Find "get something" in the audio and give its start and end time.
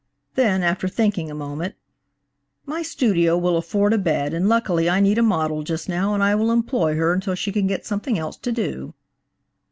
7.67-8.17